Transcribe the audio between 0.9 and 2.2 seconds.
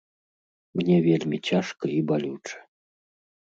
вельмі цяжка і